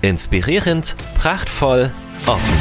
Inspirierend, 0.00 0.94
prachtvoll, 1.16 1.92
offen. 2.24 2.56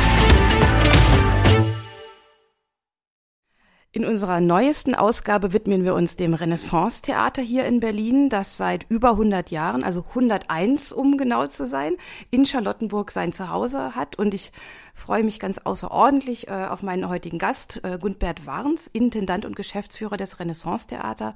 In 3.92 4.06
unserer 4.06 4.42
neuesten 4.42 4.96
Ausgabe 4.96 5.54
widmen 5.54 5.84
wir 5.84 5.94
uns 5.94 6.16
dem 6.16 6.34
Renaissance-Theater 6.34 7.44
hier 7.44 7.66
in 7.66 7.80
Berlin, 7.80 8.30
das 8.30 8.58
seit 8.58 8.88
über 8.90 9.12
100 9.12 9.52
Jahren, 9.52 9.84
also 9.84 10.04
101 10.04 10.92
um 10.92 11.16
genau 11.16 11.46
zu 11.46 11.68
sein, 11.68 11.94
in 12.32 12.48
Charlottenburg 12.48 13.12
sein 13.12 13.34
Zuhause 13.34 13.96
hat. 13.96 14.18
Und 14.18 14.34
ich 14.34 14.52
freue 14.96 15.24
mich 15.24 15.40
ganz 15.40 15.60
außerordentlich 15.60 16.48
äh, 16.48 16.66
auf 16.66 16.82
meinen 16.82 17.08
heutigen 17.08 17.38
Gast, 17.38 17.82
äh, 17.84 18.00
Gundbert 18.00 18.48
Warns, 18.48 18.88
Intendant 18.88 19.46
und 19.46 19.56
Geschäftsführer 19.56 20.18
des 20.18 20.40
Renaissance-Theater. 20.40 21.36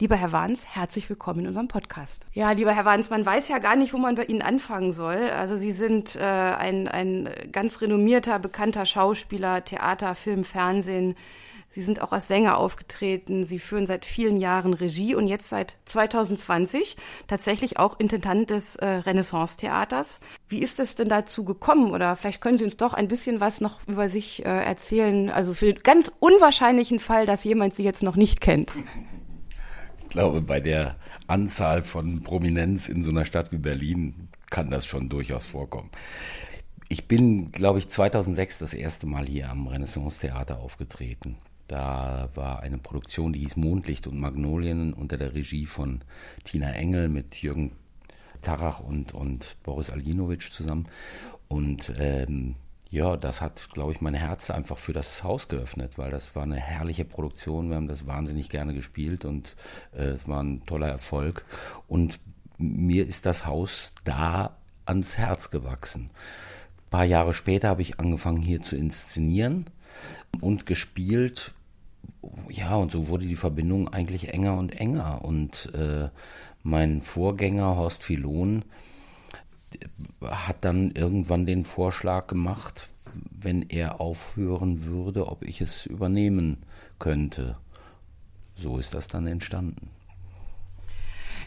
Lieber 0.00 0.14
Herr 0.14 0.30
Warns, 0.30 0.64
herzlich 0.64 1.10
willkommen 1.10 1.40
in 1.40 1.46
unserem 1.48 1.66
Podcast. 1.66 2.24
Ja, 2.32 2.52
lieber 2.52 2.72
Herr 2.72 2.84
Warns, 2.84 3.10
man 3.10 3.26
weiß 3.26 3.48
ja 3.48 3.58
gar 3.58 3.74
nicht, 3.74 3.92
wo 3.92 3.98
man 3.98 4.14
bei 4.14 4.26
Ihnen 4.26 4.42
anfangen 4.42 4.92
soll. 4.92 5.16
Also 5.30 5.56
Sie 5.56 5.72
sind 5.72 6.14
äh, 6.14 6.20
ein, 6.20 6.86
ein 6.86 7.28
ganz 7.50 7.80
renommierter, 7.80 8.38
bekannter 8.38 8.86
Schauspieler, 8.86 9.64
Theater, 9.64 10.14
Film, 10.14 10.44
Fernsehen. 10.44 11.16
Sie 11.68 11.82
sind 11.82 12.00
auch 12.00 12.12
als 12.12 12.28
Sänger 12.28 12.58
aufgetreten. 12.58 13.42
Sie 13.42 13.58
führen 13.58 13.86
seit 13.86 14.06
vielen 14.06 14.36
Jahren 14.36 14.72
Regie 14.72 15.16
und 15.16 15.26
jetzt 15.26 15.48
seit 15.48 15.78
2020 15.86 16.96
tatsächlich 17.26 17.80
auch 17.80 17.98
Intendant 17.98 18.50
des 18.50 18.76
äh, 18.76 18.86
Renaissance-Theaters. 18.86 20.20
Wie 20.48 20.60
ist 20.60 20.78
es 20.78 20.94
denn 20.94 21.08
dazu 21.08 21.44
gekommen? 21.44 21.90
Oder 21.90 22.14
vielleicht 22.14 22.40
können 22.40 22.56
Sie 22.56 22.62
uns 22.64 22.76
doch 22.76 22.94
ein 22.94 23.08
bisschen 23.08 23.40
was 23.40 23.60
noch 23.60 23.80
über 23.88 24.08
sich 24.08 24.46
äh, 24.46 24.64
erzählen. 24.64 25.28
Also 25.28 25.54
für 25.54 25.74
den 25.74 25.82
ganz 25.82 26.12
unwahrscheinlichen 26.20 27.00
Fall, 27.00 27.26
dass 27.26 27.42
jemand 27.42 27.74
Sie 27.74 27.82
jetzt 27.82 28.04
noch 28.04 28.14
nicht 28.14 28.40
kennt. 28.40 28.72
Ich 30.08 30.12
glaube, 30.12 30.40
bei 30.40 30.58
der 30.58 30.96
Anzahl 31.26 31.84
von 31.84 32.22
Prominenz 32.22 32.88
in 32.88 33.02
so 33.02 33.10
einer 33.10 33.26
Stadt 33.26 33.52
wie 33.52 33.58
Berlin 33.58 34.30
kann 34.48 34.70
das 34.70 34.86
schon 34.86 35.10
durchaus 35.10 35.44
vorkommen. 35.44 35.90
Ich 36.88 37.06
bin, 37.08 37.52
glaube 37.52 37.78
ich, 37.78 37.88
2006 37.88 38.58
das 38.58 38.72
erste 38.72 39.06
Mal 39.06 39.26
hier 39.26 39.50
am 39.50 39.66
Renaissance 39.66 40.18
Theater 40.18 40.60
aufgetreten. 40.60 41.36
Da 41.66 42.30
war 42.34 42.60
eine 42.60 42.78
Produktion, 42.78 43.34
die 43.34 43.40
hieß 43.40 43.56
Mondlicht 43.56 44.06
und 44.06 44.18
Magnolien 44.18 44.94
unter 44.94 45.18
der 45.18 45.34
Regie 45.34 45.66
von 45.66 46.00
Tina 46.42 46.72
Engel 46.72 47.10
mit 47.10 47.34
Jürgen 47.42 47.72
Tarach 48.40 48.80
und, 48.80 49.12
und 49.12 49.58
Boris 49.62 49.90
Aljinovic 49.90 50.50
zusammen. 50.50 50.88
Und 51.48 51.92
ähm, 51.98 52.54
ja, 52.90 53.16
das 53.16 53.40
hat, 53.40 53.68
glaube 53.72 53.92
ich, 53.92 54.00
mein 54.00 54.14
Herz 54.14 54.50
einfach 54.50 54.78
für 54.78 54.92
das 54.92 55.22
Haus 55.22 55.48
geöffnet, 55.48 55.98
weil 55.98 56.10
das 56.10 56.34
war 56.34 56.42
eine 56.42 56.56
herrliche 56.56 57.04
Produktion. 57.04 57.68
Wir 57.68 57.76
haben 57.76 57.88
das 57.88 58.06
wahnsinnig 58.06 58.48
gerne 58.48 58.74
gespielt 58.74 59.24
und 59.24 59.56
äh, 59.92 60.04
es 60.04 60.26
war 60.26 60.42
ein 60.42 60.64
toller 60.64 60.88
Erfolg. 60.88 61.44
Und 61.86 62.20
mir 62.56 63.06
ist 63.06 63.26
das 63.26 63.46
Haus 63.46 63.92
da 64.04 64.56
ans 64.86 65.18
Herz 65.18 65.50
gewachsen. 65.50 66.06
Ein 66.06 66.90
paar 66.90 67.04
Jahre 67.04 67.34
später 67.34 67.68
habe 67.68 67.82
ich 67.82 68.00
angefangen 68.00 68.40
hier 68.40 68.62
zu 68.62 68.76
inszenieren 68.76 69.66
und 70.40 70.66
gespielt 70.66 71.52
ja, 72.48 72.74
und 72.76 72.90
so 72.90 73.08
wurde 73.08 73.26
die 73.26 73.36
Verbindung 73.36 73.88
eigentlich 73.88 74.32
enger 74.32 74.56
und 74.56 74.78
enger. 74.78 75.24
Und 75.24 75.72
äh, 75.74 76.08
mein 76.62 77.02
Vorgänger 77.02 77.76
Horst 77.76 78.02
Filon 78.02 78.64
hat 80.22 80.56
dann 80.62 80.90
irgendwann 80.92 81.46
den 81.46 81.64
Vorschlag 81.64 82.26
gemacht, 82.26 82.88
wenn 83.30 83.62
er 83.68 84.00
aufhören 84.00 84.84
würde, 84.84 85.26
ob 85.28 85.44
ich 85.44 85.60
es 85.60 85.86
übernehmen 85.86 86.58
könnte. 86.98 87.56
So 88.54 88.78
ist 88.78 88.94
das 88.94 89.08
dann 89.08 89.26
entstanden. 89.26 89.90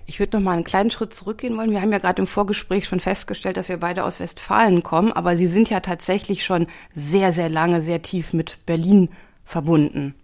Ich 0.06 0.20
würde 0.20 0.38
noch 0.38 0.44
mal 0.44 0.54
einen 0.54 0.64
kleinen 0.64 0.92
Schritt 0.92 1.14
zurückgehen 1.14 1.58
wollen. 1.58 1.72
Wir 1.72 1.82
haben 1.82 1.92
ja 1.92 2.00
gerade 2.00 2.22
im 2.22 2.28
Vorgespräch 2.28 2.86
schon 2.86 3.00
festgestellt, 3.00 3.58
dass 3.58 3.70
wir 3.70 3.78
beide 3.78 4.04
aus 4.04 4.20
Westfalen 4.20 4.84
kommen, 4.84 5.12
aber 5.12 5.36
Sie 5.36 5.48
sind 5.48 5.70
ja 5.70 5.80
tatsächlich 5.80 6.44
schon 6.44 6.68
sehr, 6.94 7.32
sehr 7.34 7.50
lange, 7.50 7.82
sehr 7.82 8.02
tief 8.02 8.34
mit 8.34 8.66
Berlin 8.66 9.10
verbunden. 9.46 10.16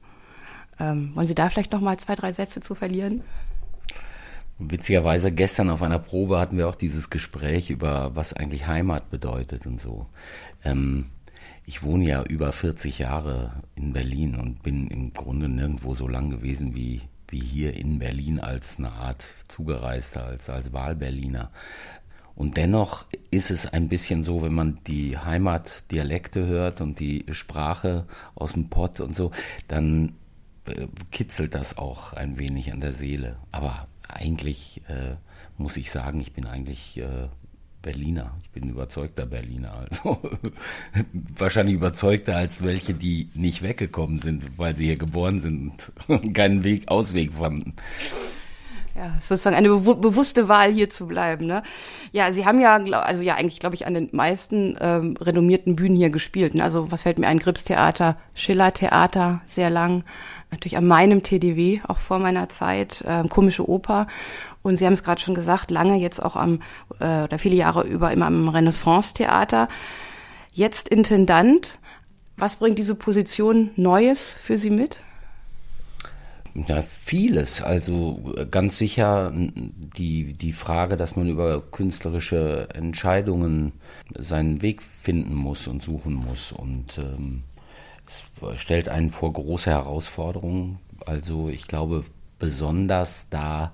Ähm, 0.80 1.12
wollen 1.16 1.28
Sie 1.28 1.36
da 1.36 1.50
vielleicht 1.50 1.72
noch 1.72 1.82
mal 1.82 1.98
zwei, 1.98 2.16
drei 2.16 2.34
Sätze 2.34 2.60
zu 2.60 2.76
verlieren? 2.76 3.24
Witzigerweise 4.60 5.32
gestern 5.32 5.70
auf 5.70 5.84
einer 5.84 6.00
Probe 6.00 6.40
hatten 6.40 6.58
wir 6.58 6.68
auch 6.68 6.76
dieses 6.76 7.10
Gespräch 7.12 7.70
über 7.70 8.16
was 8.16 8.34
eigentlich 8.34 8.66
Heimat 8.66 9.12
bedeutet 9.12 9.68
und 9.68 9.80
so. 9.80 10.08
Ähm, 10.64 11.06
ich 11.64 11.84
wohne 11.84 12.08
ja 12.08 12.24
über 12.24 12.52
40 12.52 13.00
Jahre 13.00 13.62
in 13.76 13.94
Berlin 13.94 14.36
und 14.36 14.64
bin 14.64 14.88
im 14.88 15.14
Grunde 15.14 15.48
nirgendwo 15.48 15.94
so 15.94 16.08
lang 16.08 16.32
gewesen 16.32 16.74
wie, 16.74 17.02
wie 17.28 17.40
hier 17.40 17.76
in 17.76 18.00
Berlin 18.00 18.40
als 18.40 18.80
eine 18.80 18.94
Art 18.94 19.24
Zugereister, 19.48 20.26
als, 20.26 20.50
als 20.50 20.74
Wahlberliner. 20.74 21.52
Und 22.34 22.58
dennoch 22.58 23.06
ist 23.30 23.52
es 23.52 23.68
ein 23.68 23.90
bisschen 23.90 24.24
so, 24.24 24.42
wenn 24.42 24.54
man 24.54 24.80
die 24.88 25.18
Heimatdialekte 25.18 26.48
hört 26.48 26.82
und 26.82 27.00
die 27.00 27.26
Sprache 27.32 28.06
aus 28.34 28.54
dem 28.54 28.70
Pott 28.70 29.02
und 29.02 29.16
so, 29.16 29.32
dann 29.68 30.14
kitzelt 31.12 31.56
das 31.56 31.78
auch 31.78 32.14
ein 32.14 32.38
wenig 32.38 32.74
an 32.74 32.82
der 32.82 32.94
Seele. 32.94 33.38
Aber 33.52 33.88
eigentlich 34.08 34.82
äh, 34.88 35.16
muss 35.58 35.78
ich 35.78 35.92
sagen, 35.92 36.22
ich 36.22 36.34
bin 36.34 36.46
eigentlich 36.46 36.98
äh, 36.98 37.28
Berliner. 37.82 38.36
Ich 38.42 38.50
bin 38.50 38.70
überzeugter 38.70 39.26
Berliner. 39.26 39.74
Also 39.74 40.20
wahrscheinlich 41.14 41.76
überzeugter 41.76 42.36
als 42.36 42.64
welche, 42.64 42.94
die 42.94 43.30
nicht 43.34 43.62
weggekommen 43.62 44.20
sind, 44.20 44.58
weil 44.58 44.76
sie 44.76 44.86
hier 44.86 44.98
geboren 44.98 45.40
sind 45.40 45.92
und 46.08 46.34
keinen 46.34 46.64
Weg, 46.64 46.90
Ausweg 46.90 47.32
fanden 47.34 47.76
ja, 48.98 49.14
sozusagen 49.20 49.56
eine 49.56 49.70
be 49.70 49.96
bewusste 49.96 50.48
Wahl 50.48 50.72
hier 50.72 50.90
zu 50.90 51.06
bleiben. 51.06 51.46
Ne? 51.46 51.62
Ja, 52.12 52.32
Sie 52.32 52.46
haben 52.46 52.60
ja, 52.60 52.76
also 52.76 53.22
ja 53.22 53.36
eigentlich, 53.36 53.60
glaube 53.60 53.76
ich, 53.76 53.86
an 53.86 53.94
den 53.94 54.10
meisten 54.12 54.76
ähm, 54.82 55.16
renommierten 55.22 55.76
Bühnen 55.76 55.96
hier 55.96 56.10
gespielt. 56.10 56.56
Ne? 56.56 56.64
Also 56.64 56.92
was 56.92 57.04
fällt 57.04 57.20
mir 57.20 57.28
ein? 57.28 57.38
Gripstheater, 57.38 58.18
Schiller-Theater, 58.34 59.42
sehr 59.46 59.70
lang. 59.70 60.04
Natürlich 60.50 60.78
an 60.78 60.88
meinem 60.88 61.22
TDW, 61.22 61.82
auch 61.88 62.00
vor 62.00 62.18
meiner 62.18 62.50
Zeit, 62.50 63.04
äh, 63.08 63.28
komische 63.28 63.70
Oper. 63.70 64.08
Und 64.64 64.78
Sie 64.78 64.86
haben 64.88 64.94
es 64.94 65.04
gerade 65.04 65.22
schon 65.22 65.36
gesagt, 65.36 65.70
lange 65.70 65.98
jetzt 65.98 66.24
auch 66.24 66.36
am, 66.36 66.62
äh, 67.00 67.24
oder 67.24 67.38
viele 67.38 67.56
Jahre 67.56 67.84
über 67.84 68.12
immer 68.12 68.26
am 68.26 68.50
Renaissance-Theater. 68.50 69.68
Jetzt 70.52 70.90
Intendant. 70.90 71.78
Was 72.36 72.56
bringt 72.56 72.80
diese 72.80 72.96
Position 72.96 73.70
Neues 73.76 74.34
für 74.34 74.58
Sie 74.58 74.72
mit? 74.72 75.02
Ja, 76.66 76.82
vieles. 76.82 77.62
Also 77.62 78.34
äh, 78.36 78.46
ganz 78.46 78.78
sicher 78.78 79.32
die, 79.36 80.34
die 80.34 80.54
Frage, 80.54 80.98
dass 80.98 81.16
man 81.16 81.30
über 81.30 81.62
künstlerische 81.62 82.70
Entscheidungen 82.74 83.74
seinen 84.18 84.62
Weg 84.64 84.82
finden 84.82 85.36
muss 85.36 85.68
und 85.68 85.84
suchen 85.84 86.14
muss. 86.14 86.52
Und 86.52 86.98
ähm, 86.98 87.44
es 88.08 88.60
stellt 88.60 88.90
einen 88.90 89.12
vor 89.12 89.34
große 89.34 89.70
Herausforderungen. 89.70 90.80
Also 91.06 91.50
ich 91.50 91.68
glaube, 91.68 92.04
besonders 92.40 93.30
da 93.30 93.74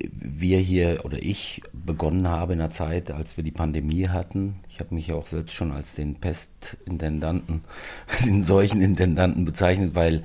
wir 0.00 0.58
hier 0.58 1.04
oder 1.04 1.18
ich 1.22 1.62
begonnen 1.72 2.28
habe 2.28 2.54
in 2.54 2.60
der 2.60 2.70
Zeit, 2.70 3.10
als 3.10 3.36
wir 3.36 3.44
die 3.44 3.50
Pandemie 3.50 4.08
hatten. 4.08 4.60
Ich 4.68 4.80
habe 4.80 4.94
mich 4.94 5.08
ja 5.08 5.14
auch 5.14 5.26
selbst 5.26 5.54
schon 5.54 5.70
als 5.70 5.94
den 5.94 6.14
Pestintendanten, 6.16 7.62
den 8.24 8.42
solchen 8.42 8.80
Intendanten 8.80 9.44
bezeichnet, 9.44 9.94
weil 9.94 10.24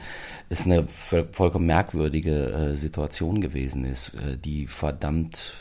es 0.50 0.66
eine 0.66 0.88
vollkommen 0.88 1.66
merkwürdige 1.66 2.52
äh, 2.52 2.76
Situation 2.76 3.42
gewesen 3.42 3.86
ist, 3.86 4.14
äh, 4.16 4.38
die 4.38 4.68
verdammt 4.68 5.56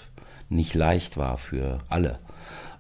nicht 0.49 0.75
leicht 0.75 1.17
war 1.17 1.39
für 1.39 1.81
alle. 1.89 2.21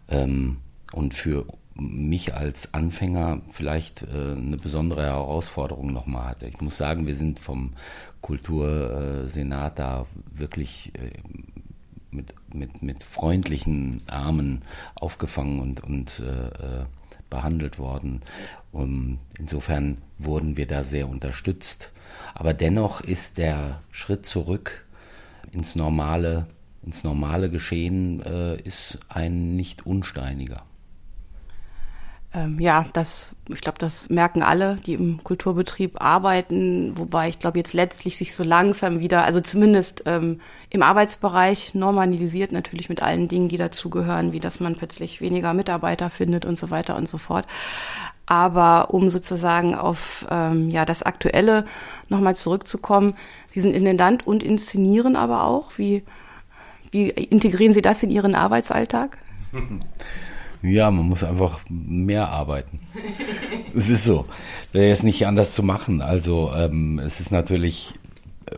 Ähm, 0.08 0.58
und 0.92 1.14
für 1.14 1.46
mich 1.78 2.34
als 2.34 2.74
Anfänger 2.74 3.40
vielleicht 3.50 4.02
äh, 4.02 4.32
eine 4.32 4.56
besondere 4.56 5.04
Herausforderung 5.04 5.92
nochmal 5.92 6.30
hatte. 6.30 6.46
Ich 6.46 6.60
muss 6.60 6.76
sagen, 6.76 7.06
wir 7.06 7.14
sind 7.14 7.38
vom 7.38 7.74
Kultursenat 8.20 9.78
da 9.78 10.06
wirklich 10.32 10.92
äh, 10.94 11.10
mit, 12.10 12.34
mit, 12.52 12.82
mit 12.82 13.02
freundlichen 13.02 14.02
Armen 14.10 14.62
aufgefangen 14.94 15.60
und, 15.60 15.82
und 15.82 16.20
äh, 16.20 16.80
äh, 16.80 16.84
behandelt 17.28 17.78
worden. 17.78 18.22
Um, 18.72 19.18
insofern 19.38 19.98
wurden 20.18 20.56
wir 20.56 20.66
da 20.66 20.84
sehr 20.84 21.08
unterstützt. 21.08 21.92
Aber 22.34 22.54
dennoch 22.54 23.00
ist 23.00 23.38
der 23.38 23.80
Schritt 23.90 24.26
zurück 24.26 24.86
ins 25.52 25.76
Normale 25.76 26.46
ins 26.86 27.02
normale 27.02 27.50
Geschehen 27.50 28.22
äh, 28.22 28.60
ist 28.60 28.98
ein 29.08 29.56
nicht 29.56 29.84
unsteiniger. 29.84 30.64
Ähm, 32.36 32.60
ja, 32.60 32.84
das, 32.92 33.34
ich 33.48 33.62
glaube, 33.62 33.78
das 33.78 34.10
merken 34.10 34.42
alle, 34.42 34.76
die 34.84 34.92
im 34.92 35.24
Kulturbetrieb 35.24 36.02
arbeiten, 36.02 36.92
wobei 36.98 37.30
ich 37.30 37.38
glaube, 37.38 37.56
jetzt 37.56 37.72
letztlich 37.72 38.18
sich 38.18 38.34
so 38.34 38.44
langsam 38.44 39.00
wieder, 39.00 39.24
also 39.24 39.40
zumindest 39.40 40.02
ähm, 40.04 40.42
im 40.68 40.82
Arbeitsbereich 40.82 41.74
normalisiert 41.74 42.52
natürlich 42.52 42.90
mit 42.90 43.02
allen 43.02 43.28
Dingen, 43.28 43.48
die 43.48 43.56
dazugehören, 43.56 44.32
wie 44.32 44.40
dass 44.40 44.60
man 44.60 44.76
plötzlich 44.76 45.22
weniger 45.22 45.54
Mitarbeiter 45.54 46.10
findet 46.10 46.44
und 46.44 46.58
so 46.58 46.70
weiter 46.70 46.96
und 46.96 47.08
so 47.08 47.16
fort. 47.16 47.46
Aber 48.26 48.92
um 48.92 49.08
sozusagen 49.08 49.74
auf 49.74 50.26
ähm, 50.30 50.68
ja, 50.68 50.84
das 50.84 51.02
Aktuelle 51.02 51.64
nochmal 52.10 52.36
zurückzukommen, 52.36 53.14
Sie 53.48 53.60
sind 53.60 53.74
Intendant 53.74 54.26
und 54.26 54.42
inszenieren 54.42 55.16
aber 55.16 55.44
auch. 55.44 55.78
Wie, 55.78 56.04
wie 56.90 57.08
integrieren 57.08 57.72
Sie 57.72 57.82
das 57.82 58.02
in 58.02 58.10
Ihren 58.10 58.34
Arbeitsalltag? 58.34 59.16
Ja, 60.62 60.90
man 60.90 61.06
muss 61.06 61.24
einfach 61.24 61.60
mehr 61.68 62.28
arbeiten. 62.28 62.80
es 63.74 63.90
ist 63.90 64.04
so. 64.04 64.26
Wäre 64.72 64.88
jetzt 64.88 65.04
nicht 65.04 65.26
anders 65.26 65.54
zu 65.54 65.62
machen. 65.62 66.00
Also 66.00 66.52
ähm, 66.54 66.98
es 66.98 67.20
ist 67.20 67.30
natürlich 67.30 67.94
äh, 68.46 68.56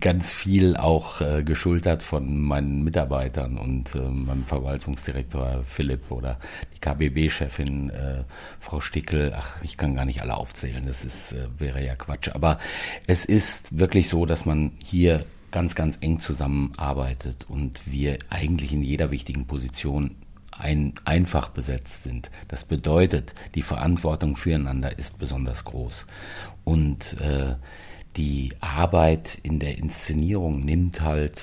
ganz 0.00 0.32
viel 0.32 0.76
auch 0.76 1.20
äh, 1.20 1.42
geschultert 1.42 2.02
von 2.02 2.40
meinen 2.40 2.84
Mitarbeitern 2.84 3.58
und 3.58 3.94
äh, 3.94 3.98
meinem 3.98 4.44
Verwaltungsdirektor 4.44 5.62
Philipp 5.64 6.10
oder 6.10 6.38
die 6.74 6.80
KBB-Chefin 6.80 7.90
äh, 7.90 8.24
Frau 8.60 8.80
Stickel. 8.80 9.32
Ach, 9.36 9.62
ich 9.62 9.76
kann 9.76 9.94
gar 9.94 10.04
nicht 10.04 10.20
alle 10.20 10.36
aufzählen, 10.36 10.84
das 10.86 11.04
ist, 11.04 11.32
äh, 11.32 11.48
wäre 11.58 11.84
ja 11.84 11.94
Quatsch. 11.94 12.28
Aber 12.28 12.58
es 13.06 13.24
ist 13.24 13.78
wirklich 13.78 14.08
so, 14.08 14.26
dass 14.26 14.44
man 14.44 14.72
hier 14.84 15.24
ganz, 15.54 15.76
ganz 15.76 15.98
eng 16.00 16.18
zusammenarbeitet 16.18 17.46
und 17.48 17.80
wir 17.86 18.18
eigentlich 18.28 18.72
in 18.72 18.82
jeder 18.82 19.12
wichtigen 19.12 19.46
Position 19.46 20.16
ein, 20.58 20.94
einfach 21.04 21.48
besetzt 21.48 22.04
sind. 22.04 22.30
Das 22.48 22.64
bedeutet, 22.64 23.34
die 23.54 23.62
Verantwortung 23.62 24.36
füreinander 24.36 24.98
ist 24.98 25.18
besonders 25.18 25.64
groß. 25.64 26.06
Und 26.64 27.20
äh, 27.20 27.56
die 28.16 28.52
Arbeit 28.60 29.38
in 29.42 29.58
der 29.58 29.78
Inszenierung 29.78 30.60
nimmt 30.60 31.00
halt 31.00 31.40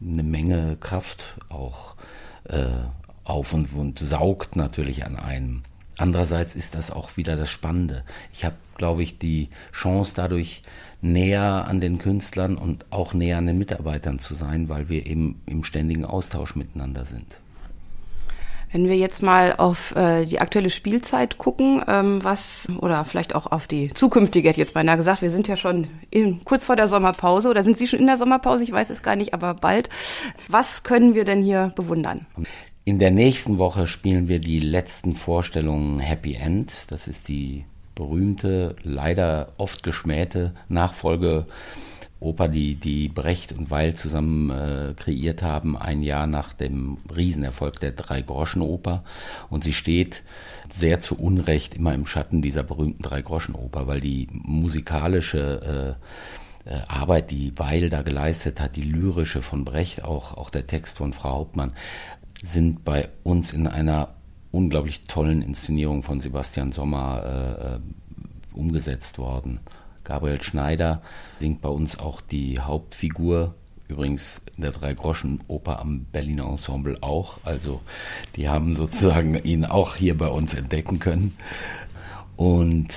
eine 0.00 0.22
Menge 0.22 0.76
Kraft 0.76 1.36
auch 1.48 1.94
äh, 2.44 2.68
auf 3.24 3.52
und, 3.52 3.72
und 3.74 3.98
saugt 3.98 4.56
natürlich 4.56 5.04
an 5.04 5.16
einem. 5.16 5.62
Andererseits 5.96 6.54
ist 6.54 6.74
das 6.74 6.90
auch 6.90 7.16
wieder 7.16 7.36
das 7.36 7.50
Spannende. 7.50 8.04
Ich 8.32 8.44
habe, 8.44 8.56
glaube 8.76 9.02
ich, 9.02 9.18
die 9.18 9.48
Chance 9.72 10.14
dadurch 10.16 10.62
näher 11.00 11.66
an 11.68 11.80
den 11.80 11.98
Künstlern 11.98 12.56
und 12.56 12.86
auch 12.90 13.14
näher 13.14 13.38
an 13.38 13.46
den 13.46 13.58
Mitarbeitern 13.58 14.18
zu 14.18 14.34
sein, 14.34 14.68
weil 14.68 14.88
wir 14.88 15.06
eben 15.06 15.40
im 15.46 15.62
ständigen 15.62 16.04
Austausch 16.04 16.56
miteinander 16.56 17.04
sind. 17.04 17.38
Wenn 18.74 18.88
wir 18.88 18.96
jetzt 18.96 19.22
mal 19.22 19.54
auf 19.54 19.94
äh, 19.94 20.26
die 20.26 20.40
aktuelle 20.40 20.68
Spielzeit 20.68 21.38
gucken, 21.38 21.80
ähm, 21.86 22.24
was, 22.24 22.66
oder 22.80 23.04
vielleicht 23.04 23.36
auch 23.36 23.46
auf 23.46 23.68
die 23.68 23.94
zukünftige, 23.94 24.48
hätte 24.48 24.56
ich 24.56 24.64
jetzt 24.64 24.74
beinahe 24.74 24.96
gesagt, 24.96 25.22
wir 25.22 25.30
sind 25.30 25.46
ja 25.46 25.54
schon 25.54 25.86
in, 26.10 26.44
kurz 26.44 26.64
vor 26.64 26.74
der 26.74 26.88
Sommerpause, 26.88 27.48
oder 27.48 27.62
sind 27.62 27.78
Sie 27.78 27.86
schon 27.86 28.00
in 28.00 28.06
der 28.06 28.16
Sommerpause? 28.16 28.64
Ich 28.64 28.72
weiß 28.72 28.90
es 28.90 29.04
gar 29.04 29.14
nicht, 29.14 29.32
aber 29.32 29.54
bald. 29.54 29.90
Was 30.48 30.82
können 30.82 31.14
wir 31.14 31.24
denn 31.24 31.40
hier 31.40 31.72
bewundern? 31.76 32.26
In 32.84 32.98
der 32.98 33.12
nächsten 33.12 33.58
Woche 33.58 33.86
spielen 33.86 34.26
wir 34.26 34.40
die 34.40 34.58
letzten 34.58 35.14
Vorstellungen 35.14 36.00
Happy 36.00 36.34
End. 36.34 36.72
Das 36.88 37.06
ist 37.06 37.28
die 37.28 37.66
berühmte, 37.94 38.74
leider 38.82 39.52
oft 39.56 39.84
geschmähte 39.84 40.52
Nachfolge 40.68 41.46
Oper, 42.20 42.48
die, 42.48 42.76
die 42.76 43.08
Brecht 43.08 43.52
und 43.52 43.70
Weil 43.70 43.94
zusammen 43.94 44.50
äh, 44.50 44.94
kreiert 44.96 45.42
haben, 45.42 45.76
ein 45.76 46.02
Jahr 46.02 46.26
nach 46.26 46.52
dem 46.52 46.98
Riesenerfolg 47.14 47.80
der 47.80 47.92
Drei-Groschen-Oper. 47.92 49.04
Und 49.50 49.64
sie 49.64 49.74
steht 49.74 50.22
sehr 50.70 51.00
zu 51.00 51.18
Unrecht 51.18 51.74
immer 51.74 51.94
im 51.94 52.06
Schatten 52.06 52.40
dieser 52.40 52.62
berühmten 52.62 53.02
Drei-Groschen-Oper, 53.02 53.86
weil 53.86 54.00
die 54.00 54.28
musikalische 54.32 55.96
äh, 56.66 56.70
äh, 56.70 56.80
Arbeit, 56.88 57.30
die 57.30 57.52
Weil 57.56 57.90
da 57.90 58.02
geleistet 58.02 58.60
hat, 58.60 58.76
die 58.76 58.82
lyrische 58.82 59.42
von 59.42 59.64
Brecht, 59.64 60.02
auch, 60.02 60.36
auch 60.36 60.50
der 60.50 60.66
Text 60.66 60.98
von 60.98 61.12
Frau 61.12 61.30
Hauptmann, 61.30 61.72
sind 62.42 62.84
bei 62.84 63.10
uns 63.22 63.52
in 63.52 63.66
einer 63.66 64.14
unglaublich 64.50 65.06
tollen 65.06 65.42
Inszenierung 65.42 66.02
von 66.02 66.20
Sebastian 66.20 66.70
Sommer 66.70 67.22
äh, 67.24 67.74
äh 67.74 67.78
umgesetzt 68.54 69.18
worden. 69.18 69.58
Gabriel 70.04 70.42
Schneider 70.42 71.02
singt 71.40 71.60
bei 71.60 71.68
uns 71.68 71.98
auch 71.98 72.20
die 72.20 72.60
Hauptfigur, 72.60 73.54
übrigens 73.88 74.42
in 74.56 74.62
der 74.62 74.72
Drei-Groschen-Oper 74.72 75.78
am 75.78 76.04
Berliner 76.12 76.46
Ensemble 76.46 77.02
auch. 77.02 77.38
Also 77.44 77.80
die 78.36 78.48
haben 78.48 78.76
sozusagen 78.76 79.34
ihn 79.42 79.64
auch 79.64 79.96
hier 79.96 80.16
bei 80.16 80.28
uns 80.28 80.54
entdecken 80.54 80.98
können. 81.00 81.36
Und 82.36 82.88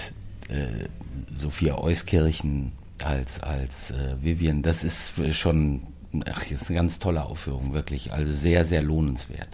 äh, 0.49 0.87
Sophia 1.35 1.77
Euskirchen 1.77 2.73
als, 3.03 3.39
als 3.41 3.91
äh, 3.91 4.15
Vivian, 4.21 4.63
das 4.63 4.83
ist 4.83 5.13
schon 5.35 5.83
ach, 6.25 6.43
das 6.43 6.63
ist 6.63 6.69
eine 6.69 6.79
ganz 6.79 6.99
tolle 6.99 7.23
Aufführung, 7.23 7.73
wirklich. 7.73 8.11
Also 8.11 8.31
sehr, 8.31 8.65
sehr 8.65 8.81
lohnenswert. 8.81 9.49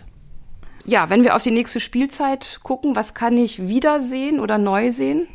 Ja, 0.86 1.10
wenn 1.10 1.24
wir 1.24 1.36
auf 1.36 1.44
die 1.44 1.52
nächste 1.52 1.80
Spielzeit 1.80 2.60
gucken, 2.64 2.96
was 2.96 3.14
kann 3.14 3.38
ich 3.38 3.68
wiedersehen 3.68 4.40
oder 4.40 4.58
neu 4.58 4.92
sehen? 4.92 5.28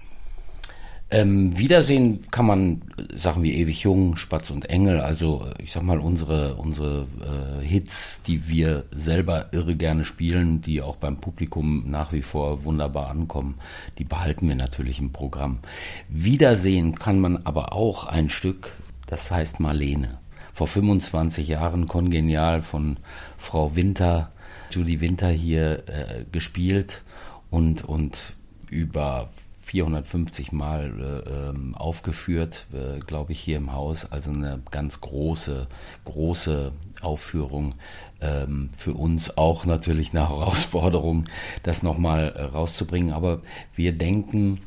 Ähm, 1.10 1.56
Wiedersehen 1.56 2.30
kann 2.30 2.44
man 2.44 2.80
Sachen 3.14 3.42
wie 3.42 3.54
Ewig 3.54 3.82
Jung, 3.82 4.16
Spatz 4.16 4.50
und 4.50 4.68
Engel, 4.68 5.00
also 5.00 5.46
ich 5.58 5.72
sag 5.72 5.82
mal 5.82 6.00
unsere, 6.00 6.56
unsere 6.56 7.06
äh, 7.22 7.64
Hits, 7.64 8.20
die 8.22 8.48
wir 8.48 8.84
selber 8.90 9.46
irre 9.52 9.74
gerne 9.74 10.04
spielen, 10.04 10.60
die 10.60 10.82
auch 10.82 10.96
beim 10.96 11.16
Publikum 11.16 11.90
nach 11.90 12.12
wie 12.12 12.20
vor 12.20 12.64
wunderbar 12.64 13.08
ankommen, 13.08 13.54
die 13.96 14.04
behalten 14.04 14.48
wir 14.48 14.54
natürlich 14.54 14.98
im 14.98 15.12
Programm. 15.12 15.60
Wiedersehen 16.08 16.94
kann 16.94 17.20
man 17.20 17.38
aber 17.46 17.72
auch 17.72 18.04
ein 18.04 18.28
Stück, 18.28 18.72
das 19.06 19.30
heißt 19.30 19.60
Marlene. 19.60 20.18
Vor 20.52 20.66
25 20.66 21.48
Jahren 21.48 21.86
kongenial 21.86 22.60
von 22.60 22.98
Frau 23.38 23.74
Winter, 23.76 24.30
Judy 24.70 25.00
Winter 25.00 25.30
hier 25.30 25.84
äh, 25.88 26.24
gespielt 26.30 27.02
und, 27.48 27.82
und 27.84 28.34
über 28.68 29.30
450 29.68 30.52
Mal 30.52 31.22
äh, 31.26 31.50
ähm, 31.50 31.74
aufgeführt, 31.74 32.66
äh, 32.72 33.00
glaube 33.00 33.32
ich, 33.32 33.40
hier 33.40 33.58
im 33.58 33.72
Haus. 33.72 34.10
Also 34.10 34.30
eine 34.30 34.62
ganz 34.70 35.02
große, 35.02 35.66
große 36.06 36.72
Aufführung. 37.02 37.74
Ähm, 38.20 38.70
für 38.72 38.94
uns 38.94 39.36
auch 39.36 39.66
natürlich 39.66 40.10
eine 40.10 40.28
Herausforderung, 40.28 41.26
das 41.62 41.82
nochmal 41.82 42.32
äh, 42.34 42.42
rauszubringen. 42.44 43.12
Aber 43.12 43.42
wir 43.74 43.92
denken, 43.92 44.62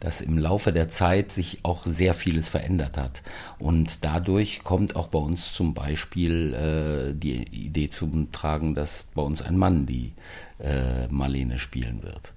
dass 0.00 0.20
im 0.20 0.36
Laufe 0.36 0.70
der 0.70 0.88
Zeit 0.90 1.32
sich 1.32 1.60
auch 1.62 1.86
sehr 1.86 2.12
vieles 2.12 2.50
verändert 2.50 2.98
hat. 2.98 3.22
Und 3.58 4.04
dadurch 4.04 4.62
kommt 4.64 4.96
auch 4.96 5.06
bei 5.06 5.18
uns 5.18 5.54
zum 5.54 5.72
Beispiel 5.72 6.52
äh, 6.52 7.18
die 7.18 7.44
Idee 7.44 7.88
zum 7.88 8.32
Tragen, 8.32 8.74
dass 8.74 9.04
bei 9.14 9.22
uns 9.22 9.40
ein 9.40 9.56
Mann 9.56 9.86
die 9.86 10.12
äh, 10.58 11.06
Marlene 11.08 11.58
spielen 11.58 12.02
wird. 12.02 12.32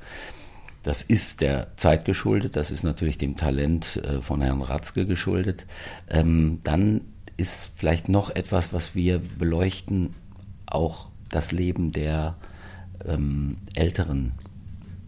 Das 0.86 1.01
ist 1.01 1.42
der 1.42 1.75
Zeit 1.77 2.06
geschuldet, 2.06 2.56
das 2.56 2.70
ist 2.70 2.84
natürlich 2.84 3.18
dem 3.18 3.38
Talent 3.38 3.98
äh, 3.98 4.22
von 4.22 4.39
Herrn 4.39 4.62
Ratzke 4.62 5.08
geschuldet. 5.08 5.65
Ähm, 6.08 6.60
dann 6.63 7.01
ist 7.38 7.72
vielleicht 7.75 8.08
noch 8.08 8.30
etwas, 8.30 8.72
was 8.72 8.94
wir 8.94 9.20
beleuchten, 9.39 10.13
auch 10.68 11.10
das 11.32 11.51
Leben 11.51 11.92
der 11.92 12.36
ähm, 13.04 13.58
älteren 13.74 14.34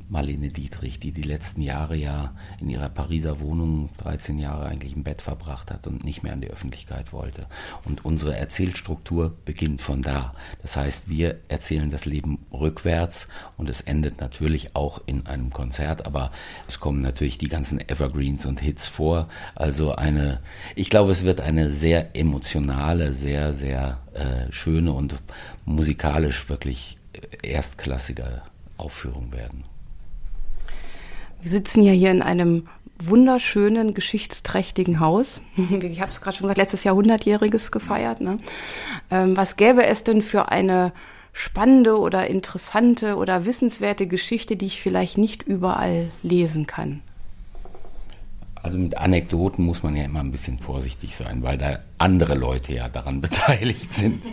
Marlene 0.09 0.49
Dietrich, 0.49 0.99
die 0.99 1.11
die 1.11 1.23
letzten 1.23 1.61
Jahre 1.61 1.95
ja 1.95 2.33
in 2.61 2.69
ihrer 2.69 2.87
Pariser 2.87 3.41
Wohnung 3.41 3.89
13 3.97 4.39
Jahre 4.39 4.65
eigentlich 4.65 4.95
im 4.95 5.03
Bett 5.03 5.21
verbracht 5.21 5.69
hat 5.69 5.85
und 5.85 6.03
nicht 6.03 6.23
mehr 6.23 6.33
an 6.33 6.41
die 6.41 6.49
Öffentlichkeit 6.49 7.11
wollte. 7.11 7.47
Und 7.83 8.05
unsere 8.05 8.35
Erzählstruktur 8.35 9.35
beginnt 9.43 9.81
von 9.81 10.01
da. 10.01 10.33
Das 10.61 10.77
heißt, 10.77 11.09
wir 11.09 11.39
erzählen 11.49 11.91
das 11.91 12.05
Leben 12.05 12.45
rückwärts 12.53 13.27
und 13.57 13.69
es 13.69 13.81
endet 13.81 14.21
natürlich 14.21 14.75
auch 14.75 15.01
in 15.05 15.25
einem 15.25 15.51
Konzert, 15.51 16.05
aber 16.05 16.31
es 16.67 16.79
kommen 16.79 17.01
natürlich 17.01 17.37
die 17.37 17.49
ganzen 17.49 17.79
Evergreens 17.79 18.45
und 18.45 18.61
Hits 18.61 18.87
vor. 18.87 19.27
Also 19.55 19.93
eine, 19.93 20.39
ich 20.75 20.89
glaube, 20.89 21.11
es 21.11 21.25
wird 21.25 21.41
eine 21.41 21.69
sehr 21.69 22.15
emotionale, 22.15 23.13
sehr, 23.13 23.51
sehr 23.51 23.99
äh, 24.13 24.51
schöne 24.51 24.93
und 24.93 25.15
musikalisch 25.65 26.47
wirklich 26.49 26.97
erstklassige 27.43 28.41
Aufführung 28.77 29.33
werden. 29.33 29.63
Wir 31.41 31.51
sitzen 31.51 31.83
ja 31.83 31.93
hier 31.93 32.11
in 32.11 32.21
einem 32.21 32.67
wunderschönen, 32.99 33.93
geschichtsträchtigen 33.93 34.99
Haus. 34.99 35.41
Ich 35.81 36.01
habe 36.01 36.11
es 36.11 36.21
gerade 36.21 36.37
schon 36.37 36.45
gesagt, 36.45 36.57
letztes 36.57 36.83
Jahr 36.83 36.95
100-jähriges 36.95 37.71
gefeiert. 37.71 38.21
Ne? 38.21 38.37
Ähm, 39.11 39.37
was 39.37 39.55
gäbe 39.55 39.85
es 39.85 40.03
denn 40.03 40.21
für 40.21 40.49
eine 40.49 40.93
spannende 41.33 41.99
oder 41.99 42.27
interessante 42.27 43.15
oder 43.15 43.45
wissenswerte 43.45 44.07
Geschichte, 44.07 44.55
die 44.55 44.65
ich 44.65 44.81
vielleicht 44.81 45.17
nicht 45.17 45.43
überall 45.43 46.09
lesen 46.23 46.65
kann? 46.65 47.01
Also 48.63 48.77
mit 48.77 48.97
Anekdoten 48.97 49.65
muss 49.65 49.83
man 49.83 49.95
ja 49.95 50.03
immer 50.03 50.19
ein 50.19 50.31
bisschen 50.31 50.59
vorsichtig 50.59 51.15
sein, 51.15 51.43
weil 51.43 51.57
da 51.57 51.79
andere 51.97 52.35
Leute 52.35 52.73
ja 52.73 52.89
daran 52.89 53.21
beteiligt 53.21 53.93
sind. 53.93 54.23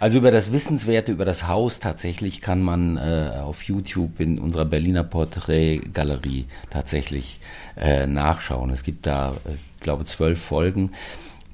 Also 0.00 0.18
über 0.18 0.30
das 0.30 0.52
Wissenswerte, 0.52 1.12
über 1.12 1.24
das 1.24 1.48
Haus 1.48 1.80
tatsächlich 1.80 2.40
kann 2.40 2.62
man 2.62 2.96
äh, 2.96 3.40
auf 3.42 3.62
YouTube 3.64 4.20
in 4.20 4.38
unserer 4.38 4.64
Berliner 4.64 5.04
Porträtgalerie 5.04 6.46
tatsächlich 6.70 7.40
äh, 7.76 8.06
nachschauen. 8.06 8.70
Es 8.70 8.82
gibt 8.82 9.06
da, 9.06 9.30
äh, 9.30 9.54
ich 9.76 9.82
glaube, 9.82 10.04
zwölf 10.04 10.40
Folgen. 10.40 10.90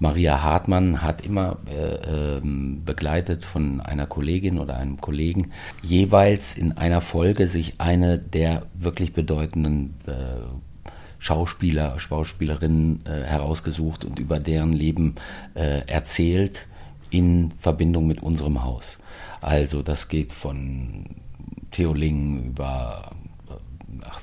Maria 0.00 0.42
Hartmann 0.42 1.02
hat 1.02 1.20
immer 1.20 1.58
äh, 1.66 2.36
ähm, 2.38 2.82
begleitet 2.86 3.44
von 3.44 3.82
einer 3.82 4.06
Kollegin 4.06 4.58
oder 4.58 4.78
einem 4.78 4.98
Kollegen 4.98 5.50
jeweils 5.82 6.56
in 6.56 6.72
einer 6.72 7.02
Folge 7.02 7.46
sich 7.48 7.74
eine 7.78 8.18
der 8.18 8.62
wirklich 8.74 9.12
bedeutenden 9.12 9.94
äh, 10.06 10.69
Schauspieler, 11.20 12.00
Schauspielerinnen 12.00 13.04
äh, 13.06 13.22
herausgesucht 13.22 14.04
und 14.04 14.18
über 14.18 14.40
deren 14.40 14.72
Leben 14.72 15.14
äh, 15.54 15.86
erzählt 15.86 16.66
in 17.10 17.50
Verbindung 17.52 18.06
mit 18.06 18.22
unserem 18.22 18.64
Haus. 18.64 18.98
Also 19.40 19.82
das 19.82 20.08
geht 20.08 20.32
von 20.32 21.04
Theo 21.70 21.92
Ling 21.92 22.44
über 22.46 23.12
ach, 24.08 24.20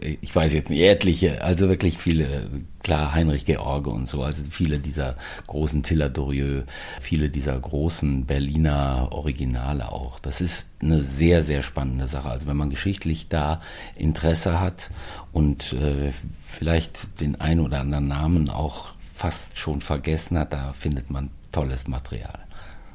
ich 0.00 0.34
weiß 0.34 0.52
jetzt 0.52 0.70
nicht, 0.70 0.80
etliche, 0.80 1.42
also 1.42 1.68
wirklich 1.68 1.98
viele, 1.98 2.48
klar, 2.82 3.14
Heinrich 3.14 3.44
George 3.44 3.90
und 3.90 4.08
so, 4.08 4.22
also 4.22 4.44
viele 4.50 4.78
dieser 4.78 5.16
großen 5.46 5.82
Tiller 5.82 6.08
Dorieux, 6.08 6.64
viele 7.00 7.28
dieser 7.28 7.58
großen 7.58 8.26
Berliner 8.26 9.08
Originale 9.10 9.90
auch. 9.90 10.18
Das 10.20 10.40
ist 10.40 10.70
eine 10.80 11.02
sehr, 11.02 11.42
sehr 11.42 11.62
spannende 11.62 12.08
Sache. 12.08 12.30
Also 12.30 12.46
wenn 12.46 12.56
man 12.56 12.70
geschichtlich 12.70 13.28
da 13.28 13.60
Interesse 13.96 14.60
hat 14.60 14.90
und 15.32 15.72
äh, 15.72 16.12
vielleicht 16.42 17.20
den 17.20 17.40
ein 17.40 17.60
oder 17.60 17.80
anderen 17.80 18.08
Namen 18.08 18.50
auch 18.50 18.94
fast 18.98 19.58
schon 19.58 19.80
vergessen 19.80 20.38
hat, 20.38 20.52
da 20.52 20.72
findet 20.72 21.10
man 21.10 21.30
tolles 21.50 21.88
Material. 21.88 22.45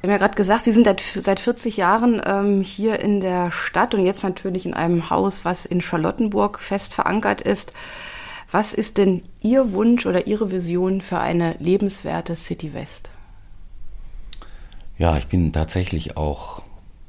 Wir 0.01 0.07
haben 0.07 0.13
ja 0.13 0.17
gerade 0.17 0.35
gesagt, 0.35 0.63
Sie 0.63 0.71
sind 0.71 0.87
seit 0.99 1.39
40 1.39 1.77
Jahren 1.77 2.19
ähm, 2.25 2.63
hier 2.63 2.99
in 2.99 3.19
der 3.19 3.51
Stadt 3.51 3.93
und 3.93 4.03
jetzt 4.03 4.23
natürlich 4.23 4.65
in 4.65 4.73
einem 4.73 5.11
Haus, 5.11 5.45
was 5.45 5.67
in 5.67 5.79
Charlottenburg 5.79 6.59
fest 6.59 6.95
verankert 6.95 7.41
ist. 7.41 7.71
Was 8.49 8.73
ist 8.73 8.97
denn 8.97 9.21
Ihr 9.41 9.73
Wunsch 9.73 10.07
oder 10.07 10.25
Ihre 10.25 10.51
Vision 10.51 11.01
für 11.01 11.19
eine 11.19 11.55
lebenswerte 11.59 12.35
City 12.35 12.73
West? 12.73 13.11
Ja, 14.97 15.17
ich 15.17 15.27
bin 15.27 15.53
tatsächlich 15.53 16.17
auch 16.17 16.63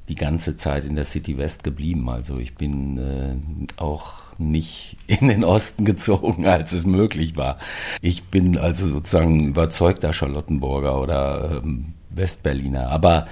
die 0.09 0.15
ganze 0.15 0.57
Zeit 0.57 0.85
in 0.85 0.95
der 0.95 1.07
City 1.07 1.39
West 1.39 1.65
geblieben. 1.65 2.11
Also 2.11 2.37
ich 2.39 2.57
bin 2.57 2.99
äh, 2.99 3.81
auch 3.81 4.37
nicht 4.37 4.99
in 5.07 5.29
den 5.29 5.45
Osten 5.45 5.87
gezogen, 5.87 6.47
als 6.47 6.73
es 6.73 6.85
möglich 6.85 7.39
war. 7.39 7.59
Ich 8.03 8.25
bin 8.25 8.59
also 8.59 8.87
sozusagen 8.87 9.47
überzeugter 9.47 10.13
Charlottenburger 10.13 11.01
oder 11.01 11.63
ähm, 11.65 11.95
Westberliner. 12.15 12.89
Aber 12.89 13.27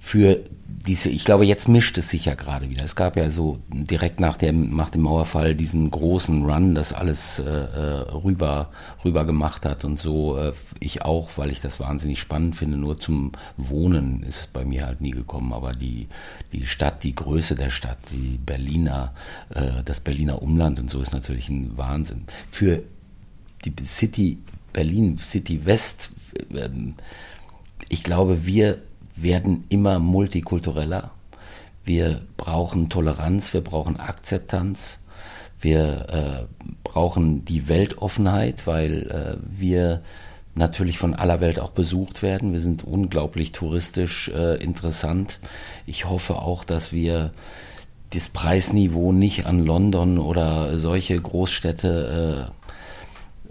für 0.00 0.42
diese, 0.86 1.10
ich 1.10 1.24
glaube, 1.24 1.44
jetzt 1.44 1.68
mischt 1.68 1.98
es 1.98 2.08
sich 2.08 2.24
ja 2.24 2.34
gerade 2.34 2.70
wieder. 2.70 2.82
Es 2.82 2.96
gab 2.96 3.16
ja 3.16 3.28
so 3.28 3.58
direkt 3.68 4.20
nach 4.20 4.36
dem, 4.36 4.74
nach 4.74 4.88
dem 4.90 5.02
Mauerfall 5.02 5.54
diesen 5.54 5.90
großen 5.90 6.44
Run, 6.44 6.74
das 6.74 6.92
alles 6.92 7.38
äh, 7.40 7.44
äh, 7.44 8.10
rüber, 8.12 8.70
rüber 9.04 9.26
gemacht 9.26 9.66
hat 9.66 9.84
und 9.84 10.00
so. 10.00 10.38
Äh, 10.38 10.52
ich 10.80 11.02
auch, 11.02 11.30
weil 11.36 11.50
ich 11.50 11.60
das 11.60 11.80
wahnsinnig 11.80 12.20
spannend 12.20 12.56
finde. 12.56 12.78
Nur 12.78 12.98
zum 12.98 13.32
Wohnen 13.56 14.22
ist 14.22 14.40
es 14.40 14.46
bei 14.46 14.64
mir 14.64 14.86
halt 14.86 15.00
nie 15.00 15.10
gekommen. 15.10 15.52
Aber 15.52 15.72
die, 15.72 16.06
die 16.52 16.66
Stadt, 16.66 17.02
die 17.02 17.14
Größe 17.14 17.54
der 17.54 17.70
Stadt, 17.70 17.98
die 18.10 18.38
Berliner, 18.38 19.12
äh, 19.50 19.82
das 19.84 20.00
Berliner 20.00 20.40
Umland 20.40 20.80
und 20.80 20.90
so 20.90 21.00
ist 21.00 21.12
natürlich 21.12 21.50
ein 21.50 21.76
Wahnsinn. 21.76 22.24
Für 22.50 22.82
die 23.64 23.74
City 23.84 24.38
Berlin, 24.72 25.18
City 25.18 25.66
West, 25.66 26.12
ähm, 26.54 26.94
ich 27.88 28.02
glaube, 28.02 28.46
wir 28.46 28.78
werden 29.16 29.64
immer 29.68 29.98
multikultureller. 29.98 31.10
Wir 31.84 32.22
brauchen 32.36 32.88
Toleranz, 32.88 33.54
wir 33.54 33.62
brauchen 33.62 33.98
Akzeptanz, 33.98 34.98
wir 35.60 36.08
äh, 36.08 36.66
brauchen 36.84 37.44
die 37.44 37.68
Weltoffenheit, 37.68 38.66
weil 38.66 39.10
äh, 39.10 39.36
wir 39.48 40.02
natürlich 40.54 40.98
von 40.98 41.14
aller 41.14 41.40
Welt 41.40 41.58
auch 41.58 41.70
besucht 41.70 42.22
werden. 42.22 42.52
Wir 42.52 42.60
sind 42.60 42.84
unglaublich 42.84 43.52
touristisch 43.52 44.28
äh, 44.28 44.62
interessant. 44.62 45.38
Ich 45.86 46.08
hoffe 46.08 46.36
auch, 46.36 46.64
dass 46.64 46.92
wir 46.92 47.32
das 48.10 48.28
Preisniveau 48.28 49.12
nicht 49.12 49.46
an 49.46 49.64
London 49.64 50.18
oder 50.18 50.78
solche 50.78 51.20
Großstädte 51.20 52.50
äh, 52.50 52.58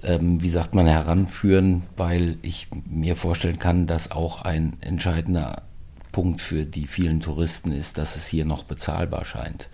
ähm, 0.04 0.42
wie 0.42 0.50
sagt 0.50 0.76
man, 0.76 0.88
heranführen, 0.88 1.84
weil 1.96 2.38
ich 2.42 2.68
mir 2.86 3.16
vorstellen 3.16 3.60
kann, 3.60 3.88
dass 3.88 4.12
auch 4.12 4.42
ein 4.42 4.78
entscheidender 4.82 5.64
Punkt 6.12 6.42
für 6.42 6.66
die 6.66 6.88
vielen 6.88 7.20
Touristen 7.20 7.72
ist, 7.72 7.98
dass 7.98 8.16
es 8.16 8.28
hier 8.28 8.46
noch 8.46 8.64
bezahlbar 8.64 9.26
scheint. 9.26 9.70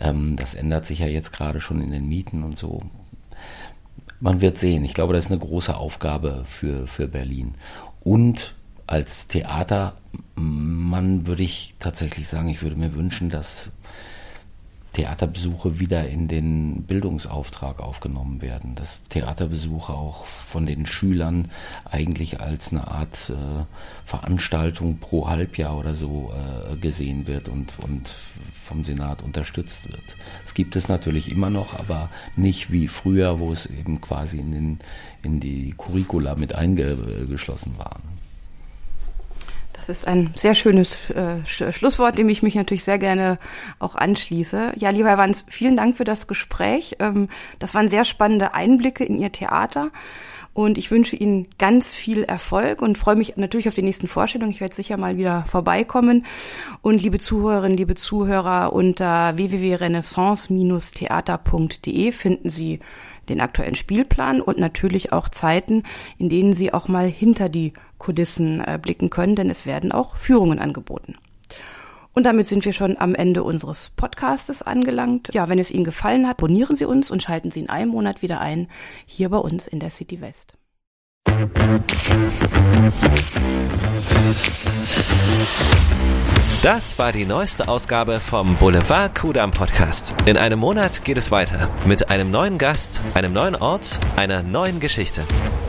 Ähm, 0.00 0.36
das 0.36 0.54
ändert 0.54 0.86
sich 0.86 1.00
ja 1.00 1.06
jetzt 1.06 1.32
gerade 1.32 1.60
schon 1.60 1.80
in 1.80 1.92
den 1.92 2.08
Mieten 2.08 2.42
und 2.42 2.58
so. 2.58 2.82
Man 4.18 4.40
wird 4.40 4.58
sehen. 4.58 4.84
Ich 4.84 4.94
glaube, 4.94 5.12
das 5.12 5.26
ist 5.26 5.30
eine 5.30 5.40
große 5.40 5.76
Aufgabe 5.76 6.42
für, 6.44 6.86
für 6.86 7.06
Berlin. 7.06 7.54
Und 8.00 8.54
als 8.86 9.26
Theatermann 9.26 11.26
würde 11.26 11.42
ich 11.42 11.74
tatsächlich 11.78 12.28
sagen, 12.28 12.48
ich 12.48 12.62
würde 12.62 12.76
mir 12.76 12.94
wünschen, 12.94 13.30
dass 13.30 13.72
Theaterbesuche 14.96 15.78
wieder 15.78 16.08
in 16.08 16.26
den 16.26 16.84
Bildungsauftrag 16.84 17.80
aufgenommen 17.80 18.40
werden, 18.40 18.74
dass 18.76 19.02
Theaterbesuche 19.10 19.92
auch 19.92 20.24
von 20.24 20.64
den 20.64 20.86
Schülern 20.86 21.50
eigentlich 21.84 22.40
als 22.40 22.72
eine 22.72 22.88
Art 22.88 23.28
äh, 23.28 23.64
Veranstaltung 24.06 24.96
pro 24.96 25.28
Halbjahr 25.28 25.76
oder 25.76 25.94
so 25.94 26.32
äh, 26.32 26.76
gesehen 26.76 27.26
wird 27.26 27.50
und, 27.50 27.74
und 27.80 28.08
vom 28.54 28.84
Senat 28.84 29.22
unterstützt 29.22 29.86
wird. 29.86 30.16
Es 30.46 30.54
gibt 30.54 30.76
es 30.76 30.88
natürlich 30.88 31.30
immer 31.30 31.50
noch, 31.50 31.78
aber 31.78 32.08
nicht 32.34 32.72
wie 32.72 32.88
früher, 32.88 33.38
wo 33.38 33.52
es 33.52 33.66
eben 33.66 34.00
quasi 34.00 34.38
in, 34.38 34.52
den, 34.52 34.78
in 35.22 35.40
die 35.40 35.74
Curricula 35.76 36.36
mit 36.36 36.54
eingeschlossen 36.54 37.74
war. 37.76 38.00
Das 39.86 39.98
ist 39.98 40.08
ein 40.08 40.32
sehr 40.34 40.56
schönes 40.56 41.10
äh, 41.10 41.46
Schlusswort, 41.46 42.18
dem 42.18 42.28
ich 42.28 42.42
mich 42.42 42.56
natürlich 42.56 42.82
sehr 42.82 42.98
gerne 42.98 43.38
auch 43.78 43.94
anschließe. 43.94 44.72
Ja, 44.74 44.90
lieber 44.90 45.10
Herr 45.10 45.18
Wanz, 45.18 45.44
vielen 45.48 45.76
Dank 45.76 45.96
für 45.96 46.02
das 46.02 46.26
Gespräch. 46.26 46.96
Ähm, 46.98 47.28
das 47.60 47.72
waren 47.74 47.86
sehr 47.86 48.04
spannende 48.04 48.54
Einblicke 48.54 49.04
in 49.04 49.16
Ihr 49.16 49.30
Theater. 49.30 49.92
Und 50.54 50.76
ich 50.78 50.90
wünsche 50.90 51.14
Ihnen 51.14 51.46
ganz 51.58 51.94
viel 51.94 52.24
Erfolg 52.24 52.82
und 52.82 52.98
freue 52.98 53.14
mich 53.14 53.36
natürlich 53.36 53.68
auf 53.68 53.74
die 53.74 53.82
nächsten 53.82 54.08
Vorstellungen. 54.08 54.50
Ich 54.50 54.62
werde 54.62 54.74
sicher 54.74 54.96
mal 54.96 55.18
wieder 55.18 55.44
vorbeikommen. 55.46 56.26
Und 56.82 57.00
liebe 57.02 57.18
Zuhörerinnen, 57.18 57.76
liebe 57.76 57.94
Zuhörer, 57.94 58.72
unter 58.72 59.36
www.renaissance-theater.de 59.36 62.10
finden 62.10 62.48
Sie 62.48 62.80
den 63.28 63.40
aktuellen 63.40 63.74
Spielplan 63.74 64.40
und 64.40 64.58
natürlich 64.58 65.12
auch 65.12 65.28
Zeiten, 65.28 65.82
in 66.18 66.28
denen 66.28 66.54
Sie 66.54 66.72
auch 66.72 66.88
mal 66.88 67.06
hinter 67.06 67.48
die 67.48 67.72
Kulissen 67.98 68.60
äh, 68.60 68.78
blicken 68.80 69.10
können, 69.10 69.36
denn 69.36 69.50
es 69.50 69.66
werden 69.66 69.92
auch 69.92 70.16
Führungen 70.16 70.58
angeboten. 70.58 71.16
Und 72.12 72.24
damit 72.24 72.46
sind 72.46 72.64
wir 72.64 72.72
schon 72.72 72.96
am 72.98 73.14
Ende 73.14 73.42
unseres 73.42 73.90
Podcastes 73.94 74.62
angelangt. 74.62 75.34
Ja, 75.34 75.50
wenn 75.50 75.58
es 75.58 75.70
Ihnen 75.70 75.84
gefallen 75.84 76.26
hat, 76.26 76.38
abonnieren 76.38 76.74
Sie 76.74 76.86
uns 76.86 77.10
und 77.10 77.22
schalten 77.22 77.50
Sie 77.50 77.60
in 77.60 77.68
einem 77.68 77.90
Monat 77.90 78.22
wieder 78.22 78.40
ein, 78.40 78.68
hier 79.04 79.28
bei 79.28 79.36
uns 79.36 79.66
in 79.66 79.80
der 79.80 79.90
City 79.90 80.22
West. 80.22 80.55
Das 86.62 86.98
war 86.98 87.12
die 87.12 87.24
neueste 87.24 87.68
Ausgabe 87.68 88.20
vom 88.20 88.56
Boulevard 88.56 89.14
Kudam 89.14 89.50
Podcast. 89.50 90.14
In 90.24 90.36
einem 90.36 90.58
Monat 90.58 91.04
geht 91.04 91.18
es 91.18 91.30
weiter 91.30 91.68
mit 91.84 92.10
einem 92.10 92.30
neuen 92.30 92.58
Gast, 92.58 93.00
einem 93.14 93.32
neuen 93.32 93.54
Ort, 93.54 94.00
einer 94.16 94.42
neuen 94.42 94.80
Geschichte. 94.80 95.22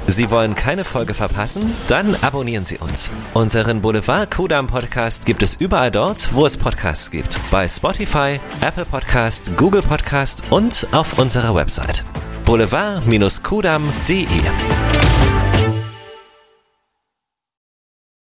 Sie 0.07 0.31
wollen 0.31 0.55
keine 0.55 0.83
Folge 0.83 1.13
verpassen? 1.13 1.74
Dann 1.88 2.15
abonnieren 2.21 2.63
Sie 2.63 2.77
uns. 2.77 3.12
Unseren 3.33 3.81
Boulevard 3.81 4.31
Kudam 4.31 4.67
Podcast 4.67 5.25
gibt 5.25 5.43
es 5.43 5.55
überall 5.55 5.91
dort, 5.91 6.33
wo 6.33 6.45
es 6.45 6.57
Podcasts 6.57 7.12
gibt. 7.12 7.39
Bei 7.51 7.67
Spotify, 7.67 8.39
Apple 8.62 8.86
Podcast, 8.86 9.55
Google 9.57 9.81
Podcast 9.81 10.43
und 10.50 10.88
auf 10.91 11.19
unserer 11.19 11.53
Website 11.53 12.03
boulevard-kudam.de. 12.47 14.87